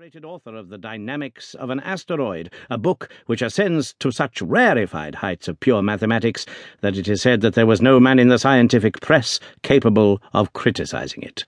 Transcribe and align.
celebrated 0.00 0.24
author 0.24 0.56
of 0.56 0.70
The 0.70 0.78
Dynamics 0.78 1.52
of 1.52 1.68
an 1.68 1.78
Asteroid, 1.80 2.50
a 2.70 2.78
book 2.78 3.10
which 3.26 3.42
ascends 3.42 3.92
to 3.98 4.10
such 4.10 4.40
rarefied 4.40 5.16
heights 5.16 5.46
of 5.46 5.60
pure 5.60 5.82
mathematics 5.82 6.46
that 6.80 6.96
it 6.96 7.06
is 7.06 7.20
said 7.20 7.42
that 7.42 7.52
there 7.52 7.66
was 7.66 7.82
no 7.82 8.00
man 8.00 8.18
in 8.18 8.28
the 8.28 8.38
scientific 8.38 9.02
press 9.02 9.40
capable 9.62 10.22
of 10.32 10.54
criticizing 10.54 11.22
it. 11.22 11.44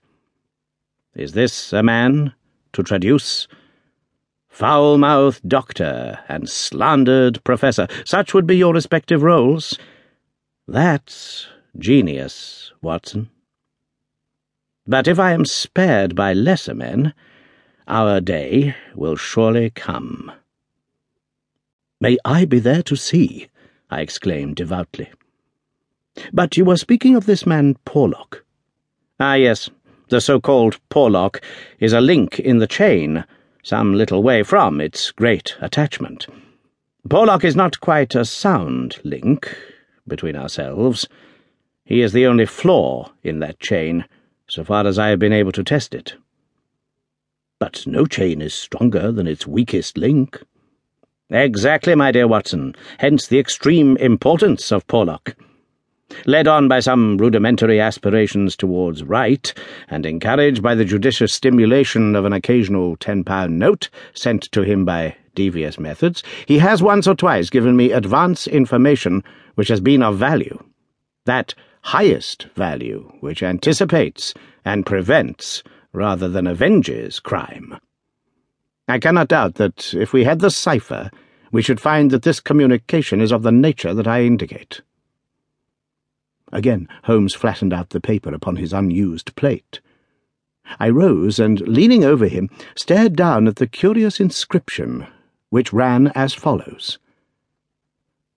Is 1.15 1.31
this 1.31 1.73
a 1.73 1.81
man 1.81 2.31
to 2.73 2.83
traduce? 2.83 3.47
Foul 4.49 4.99
mouthed 4.99 5.49
doctor 5.49 6.19
and 6.29 6.47
slandered 6.47 7.43
professor, 7.43 7.87
such 8.05 8.35
would 8.35 8.45
be 8.45 8.55
your 8.55 8.75
respective 8.75 9.23
roles. 9.23 9.79
That's 10.67 11.47
genius, 11.79 12.71
Watson. 12.83 13.31
But 14.85 15.07
if 15.07 15.17
I 15.17 15.31
am 15.31 15.43
spared 15.45 16.13
by 16.13 16.33
lesser 16.33 16.75
men, 16.75 17.15
our 17.87 18.21
day 18.21 18.75
will 18.95 19.15
surely 19.15 19.69
come. 19.69 20.31
May 21.99 22.17
I 22.25 22.45
be 22.45 22.59
there 22.59 22.83
to 22.83 22.95
see, 22.95 23.47
I 23.89 24.01
exclaimed 24.01 24.55
devoutly. 24.55 25.09
But 26.31 26.57
you 26.57 26.65
were 26.65 26.77
speaking 26.77 27.15
of 27.15 27.25
this 27.25 27.45
man 27.45 27.75
Porlock. 27.85 28.43
Ah, 29.19 29.35
yes, 29.35 29.69
the 30.09 30.21
so-called 30.21 30.79
Porlock 30.89 31.41
is 31.79 31.93
a 31.93 32.01
link 32.01 32.39
in 32.39 32.59
the 32.59 32.67
chain, 32.67 33.25
some 33.63 33.93
little 33.93 34.21
way 34.21 34.43
from 34.43 34.79
its 34.81 35.11
great 35.11 35.55
attachment. 35.61 36.27
Porlock 37.09 37.43
is 37.43 37.55
not 37.55 37.79
quite 37.79 38.15
a 38.15 38.25
sound 38.25 38.97
link 39.03 39.55
between 40.07 40.35
ourselves. 40.35 41.07
He 41.83 42.01
is 42.01 42.13
the 42.13 42.25
only 42.25 42.45
flaw 42.45 43.11
in 43.23 43.39
that 43.39 43.59
chain 43.59 44.05
so 44.47 44.63
far 44.63 44.85
as 44.85 44.99
I 44.99 45.07
have 45.07 45.19
been 45.19 45.33
able 45.33 45.51
to 45.53 45.63
test 45.63 45.95
it. 45.95 46.15
But 47.63 47.87
no 47.87 48.05
chain 48.05 48.41
is 48.41 48.53
stronger 48.53 49.09
than 49.09 49.25
its 49.25 49.47
weakest 49.47 49.97
link. 49.97 50.43
Exactly, 51.29 51.95
my 51.95 52.11
dear 52.11 52.27
Watson, 52.27 52.75
hence 52.97 53.27
the 53.27 53.39
extreme 53.39 53.95
importance 53.95 54.69
of 54.69 54.85
Porlock. 54.87 55.33
Led 56.25 56.45
on 56.45 56.67
by 56.67 56.81
some 56.81 57.17
rudimentary 57.17 57.79
aspirations 57.79 58.57
towards 58.57 59.05
right, 59.05 59.53
and 59.87 60.05
encouraged 60.05 60.61
by 60.61 60.75
the 60.75 60.83
judicious 60.83 61.31
stimulation 61.31 62.17
of 62.17 62.25
an 62.25 62.33
occasional 62.33 62.97
ten-pound 62.97 63.57
note 63.57 63.89
sent 64.13 64.51
to 64.51 64.63
him 64.63 64.83
by 64.83 65.15
devious 65.33 65.79
methods, 65.79 66.21
he 66.45 66.59
has 66.59 66.83
once 66.83 67.07
or 67.07 67.15
twice 67.15 67.49
given 67.49 67.77
me 67.77 67.93
advance 67.93 68.45
information 68.45 69.23
which 69.55 69.69
has 69.69 69.79
been 69.79 70.03
of 70.03 70.17
value. 70.17 70.61
That 71.23 71.55
highest 71.83 72.43
value 72.55 73.09
which 73.21 73.41
anticipates 73.41 74.33
and 74.65 74.85
prevents 74.85 75.63
rather 75.93 76.27
than 76.27 76.47
avenges 76.47 77.19
crime. 77.19 77.79
I 78.87 78.99
cannot 78.99 79.29
doubt 79.29 79.55
that 79.55 79.93
if 79.93 80.11
we 80.11 80.25
had 80.25 80.39
the 80.39 80.51
cipher, 80.51 81.09
we 81.51 81.61
should 81.61 81.79
find 81.79 82.11
that 82.11 82.23
this 82.23 82.39
communication 82.39 83.21
is 83.21 83.31
of 83.31 83.43
the 83.43 83.51
nature 83.51 83.93
that 83.93 84.07
I 84.07 84.23
indicate. 84.23 84.81
Again, 86.51 86.87
Holmes 87.05 87.33
flattened 87.33 87.73
out 87.73 87.91
the 87.91 88.01
paper 88.01 88.33
upon 88.33 88.57
his 88.57 88.73
unused 88.73 89.35
plate. 89.35 89.79
I 90.79 90.89
rose 90.89 91.39
and, 91.39 91.61
leaning 91.61 92.03
over 92.03 92.27
him, 92.27 92.49
stared 92.75 93.15
down 93.15 93.47
at 93.47 93.57
the 93.57 93.67
curious 93.67 94.19
inscription, 94.19 95.07
which 95.49 95.73
ran 95.73 96.07
as 96.15 96.33
follows 96.33 96.99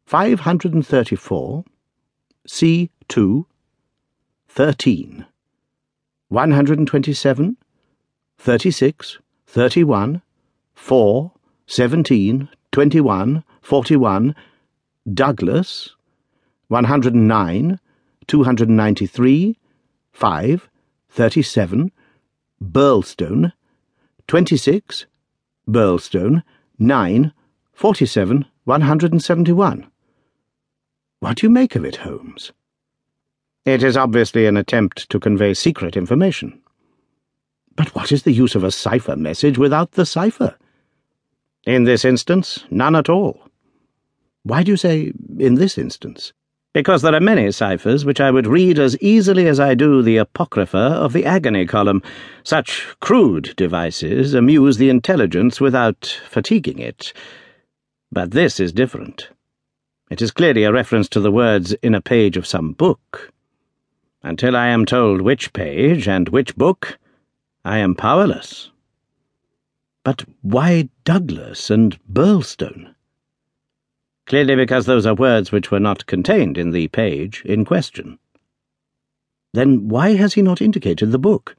534 0.07 1.65
C 2.47 2.91
2, 3.09 3.47
13, 4.49 5.27
127, 6.29 7.57
36, 8.39 9.19
31, 9.47 10.23
4, 10.75 11.33
17, 11.67 12.49
21, 12.73 13.45
41, 13.63 14.35
Douglas, 15.15 15.95
109, 16.67 17.79
293, 18.27 19.57
5, 20.13 20.69
37, 21.11 21.93
Birlstone, 22.61 23.53
26, 24.27 25.07
Birlstone, 25.69 26.43
9, 26.79 27.33
47, 27.73 28.47
171. 28.65 29.91
What 31.21 31.37
do 31.37 31.47
you 31.47 31.51
make 31.51 31.77
of 31.77 31.85
it, 31.85 31.97
Holmes? 31.97 32.51
It 33.67 33.83
is 33.83 33.97
obviously 33.97 34.47
an 34.47 34.57
attempt 34.57 35.11
to 35.11 35.19
convey 35.19 35.53
secret 35.53 35.97
information. 35.97 36.63
But 37.75 37.93
what 37.97 38.13
is 38.13 38.23
the 38.23 38.33
use 38.33 38.55
of 38.55 38.63
a 38.63 38.71
cipher 38.71 39.17
message 39.17 39.59
without 39.59 39.93
the 39.93 40.07
cipher? 40.07 40.57
In 41.67 41.83
this 41.83 42.05
instance, 42.05 42.65
none 42.71 42.95
at 42.95 43.09
all. 43.09 43.41
Why 44.45 44.63
do 44.63 44.71
you 44.71 44.77
say 44.77 45.13
in 45.41 45.57
this 45.57 45.77
instance? 45.77 46.33
Because 46.75 47.03
there 47.03 47.15
are 47.15 47.21
many 47.21 47.51
ciphers 47.51 48.05
which 48.05 48.21
I 48.21 48.31
would 48.31 48.47
read 48.47 48.79
as 48.79 48.97
easily 48.99 49.49
as 49.49 49.59
I 49.59 49.75
do 49.75 50.01
the 50.01 50.19
Apocrypha 50.19 50.79
of 50.79 51.13
the 51.13 51.25
Agony 51.25 51.67
column. 51.67 52.05
Such 52.45 52.87
crude 53.01 53.53
devices 53.57 54.33
amuse 54.33 54.77
the 54.77 54.91
intelligence 54.91 55.61
without 55.61 56.21
fatiguing 56.29 56.79
it. 56.79 57.13
But 58.13 58.31
this 58.31 58.61
is 58.61 58.73
different. 58.73 59.29
It 60.09 60.23
is 60.23 60.31
clearly 60.31 60.63
a 60.63 60.73
reference 60.73 61.09
to 61.09 61.21
the 61.21 61.33
words 61.33 61.73
in 61.83 61.97
a 61.97 62.01
page 62.01 62.37
of 62.37 62.47
some 62.47 62.73
book. 62.73 63.33
Until 64.27 64.57
I 64.57 64.67
am 64.67 64.87
told 64.87 65.21
which 65.21 65.53
page 65.53 66.09
and 66.09 66.29
which 66.31 66.57
book, 66.57 66.99
I 67.65 67.79
am 67.79 67.95
powerless. 67.95 68.73
But 70.03 70.25
why 70.43 70.89
Douglas 71.05 71.71
and 71.71 71.97
Birlstone? 72.13 72.97
Clearly 74.27 74.57
because 74.57 74.87
those 74.87 75.07
are 75.07 75.15
words 75.15 75.53
which 75.53 75.71
were 75.71 75.79
not 75.79 76.07
contained 76.07 76.59
in 76.59 76.73
the 76.73 76.89
page 76.89 77.45
in 77.45 77.65
question. 77.65 78.19
Then 79.53 79.87
why 79.87 80.15
has 80.15 80.35
he 80.35 80.43
not 80.43 80.61
indicated 80.61 81.13
the 81.13 81.21
book? 81.21 81.55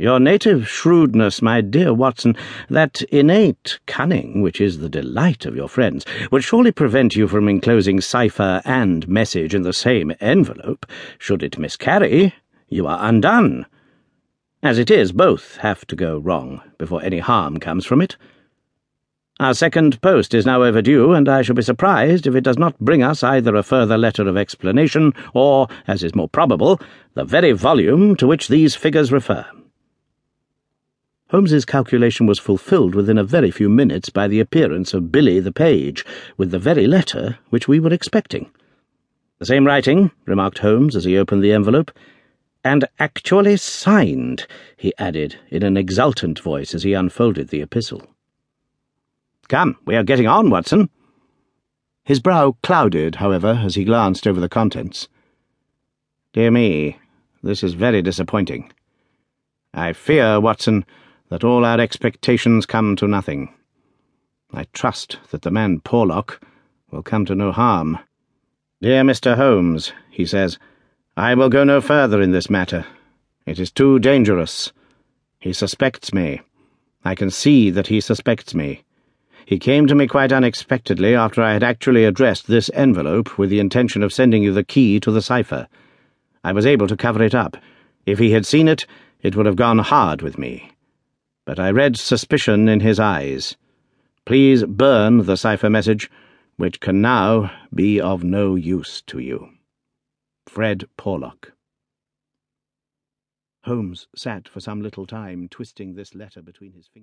Your 0.00 0.20
native 0.20 0.68
shrewdness, 0.68 1.42
my 1.42 1.60
dear 1.60 1.92
Watson, 1.92 2.36
that 2.70 3.02
innate 3.10 3.80
cunning 3.86 4.42
which 4.42 4.60
is 4.60 4.78
the 4.78 4.88
delight 4.88 5.44
of 5.44 5.56
your 5.56 5.68
friends, 5.68 6.06
would 6.30 6.44
surely 6.44 6.70
prevent 6.70 7.16
you 7.16 7.26
from 7.26 7.48
enclosing 7.48 8.00
cipher 8.00 8.62
and 8.64 9.08
message 9.08 9.56
in 9.56 9.62
the 9.62 9.72
same 9.72 10.14
envelope. 10.20 10.86
Should 11.18 11.42
it 11.42 11.58
miscarry, 11.58 12.32
you 12.68 12.86
are 12.86 13.00
undone. 13.02 13.66
As 14.62 14.78
it 14.78 14.88
is, 14.88 15.10
both 15.10 15.56
have 15.56 15.84
to 15.88 15.96
go 15.96 16.18
wrong 16.18 16.62
before 16.78 17.02
any 17.02 17.18
harm 17.18 17.58
comes 17.58 17.84
from 17.84 18.00
it. 18.00 18.16
Our 19.40 19.52
second 19.52 20.00
post 20.00 20.32
is 20.32 20.46
now 20.46 20.62
overdue, 20.62 21.12
and 21.12 21.28
I 21.28 21.42
shall 21.42 21.56
be 21.56 21.62
surprised 21.62 22.28
if 22.28 22.36
it 22.36 22.44
does 22.44 22.56
not 22.56 22.78
bring 22.78 23.02
us 23.02 23.24
either 23.24 23.56
a 23.56 23.64
further 23.64 23.98
letter 23.98 24.28
of 24.28 24.36
explanation 24.36 25.12
or, 25.34 25.66
as 25.88 26.04
is 26.04 26.14
more 26.14 26.28
probable, 26.28 26.80
the 27.14 27.24
very 27.24 27.50
volume 27.50 28.14
to 28.14 28.28
which 28.28 28.46
these 28.46 28.76
figures 28.76 29.10
refer. 29.10 29.44
Holmes's 31.30 31.66
calculation 31.66 32.26
was 32.26 32.38
fulfilled 32.38 32.94
within 32.94 33.18
a 33.18 33.24
very 33.24 33.50
few 33.50 33.68
minutes 33.68 34.08
by 34.08 34.28
the 34.28 34.40
appearance 34.40 34.94
of 34.94 35.12
Billy 35.12 35.40
the 35.40 35.52
page, 35.52 36.04
with 36.38 36.50
the 36.50 36.58
very 36.58 36.86
letter 36.86 37.38
which 37.50 37.68
we 37.68 37.78
were 37.78 37.92
expecting. 37.92 38.50
The 39.38 39.46
same 39.46 39.66
writing, 39.66 40.10
remarked 40.24 40.58
Holmes 40.58 40.96
as 40.96 41.04
he 41.04 41.18
opened 41.18 41.44
the 41.44 41.52
envelope. 41.52 41.92
And 42.64 42.86
actually 42.98 43.56
signed, 43.58 44.46
he 44.76 44.92
added 44.98 45.36
in 45.50 45.62
an 45.62 45.76
exultant 45.76 46.40
voice 46.40 46.74
as 46.74 46.82
he 46.82 46.92
unfolded 46.94 47.48
the 47.48 47.62
epistle. 47.62 48.02
Come, 49.48 49.76
we 49.84 49.96
are 49.96 50.02
getting 50.02 50.26
on, 50.26 50.50
Watson. 50.50 50.88
His 52.04 52.20
brow 52.20 52.56
clouded, 52.62 53.16
however, 53.16 53.60
as 53.64 53.74
he 53.74 53.84
glanced 53.84 54.26
over 54.26 54.40
the 54.40 54.48
contents. 54.48 55.08
Dear 56.32 56.50
me, 56.50 56.98
this 57.42 57.62
is 57.62 57.74
very 57.74 58.02
disappointing. 58.02 58.72
I 59.72 59.92
fear, 59.92 60.40
Watson, 60.40 60.84
that 61.28 61.44
all 61.44 61.64
our 61.64 61.78
expectations 61.78 62.64
come 62.64 62.96
to 62.96 63.06
nothing. 63.06 63.54
I 64.52 64.64
trust 64.72 65.18
that 65.30 65.42
the 65.42 65.50
man 65.50 65.80
Porlock 65.80 66.40
will 66.90 67.02
come 67.02 67.26
to 67.26 67.34
no 67.34 67.52
harm. 67.52 67.98
Dear 68.80 69.02
Mr. 69.02 69.36
Holmes, 69.36 69.92
he 70.10 70.24
says, 70.24 70.58
I 71.16 71.34
will 71.34 71.50
go 71.50 71.64
no 71.64 71.82
further 71.82 72.22
in 72.22 72.30
this 72.32 72.48
matter. 72.48 72.86
It 73.44 73.58
is 73.58 73.70
too 73.70 73.98
dangerous. 73.98 74.72
He 75.38 75.52
suspects 75.52 76.14
me. 76.14 76.40
I 77.04 77.14
can 77.14 77.30
see 77.30 77.68
that 77.70 77.88
he 77.88 78.00
suspects 78.00 78.54
me. 78.54 78.84
He 79.44 79.58
came 79.58 79.86
to 79.86 79.94
me 79.94 80.06
quite 80.06 80.32
unexpectedly 80.32 81.14
after 81.14 81.42
I 81.42 81.52
had 81.52 81.62
actually 81.62 82.04
addressed 82.04 82.46
this 82.46 82.70
envelope 82.72 83.36
with 83.36 83.50
the 83.50 83.60
intention 83.60 84.02
of 84.02 84.12
sending 84.12 84.42
you 84.42 84.52
the 84.52 84.64
key 84.64 84.98
to 85.00 85.10
the 85.10 85.22
cipher. 85.22 85.68
I 86.42 86.52
was 86.52 86.66
able 86.66 86.86
to 86.86 86.96
cover 86.96 87.22
it 87.22 87.34
up. 87.34 87.56
If 88.06 88.18
he 88.18 88.30
had 88.30 88.46
seen 88.46 88.68
it, 88.68 88.86
it 89.20 89.36
would 89.36 89.46
have 89.46 89.56
gone 89.56 89.78
hard 89.78 90.22
with 90.22 90.38
me 90.38 90.70
but 91.48 91.58
I 91.58 91.70
read 91.70 91.96
suspicion 91.96 92.68
in 92.68 92.80
his 92.80 93.00
eyes. 93.00 93.56
Please 94.26 94.64
burn 94.64 95.24
the 95.24 95.34
cipher 95.34 95.70
message, 95.70 96.10
which 96.58 96.78
can 96.78 97.00
now 97.00 97.50
be 97.74 97.98
of 97.98 98.22
no 98.22 98.54
use 98.54 99.00
to 99.06 99.18
you. 99.18 99.48
Fred 100.46 100.84
Porlock. 100.98 101.52
Holmes 103.64 104.08
sat 104.14 104.46
for 104.46 104.60
some 104.60 104.82
little 104.82 105.06
time 105.06 105.48
twisting 105.48 105.94
this 105.94 106.14
letter 106.14 106.42
between 106.42 106.72
his 106.72 106.86
fingers. 106.86 106.96